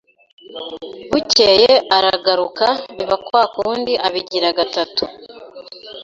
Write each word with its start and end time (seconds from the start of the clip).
Bukeye 1.11 1.71
aragaruka 1.97 2.67
biba 2.95 3.17
kwa 3.25 3.43
kundi 3.55 3.93
abigira 4.07 4.49
gatatu 4.57 5.03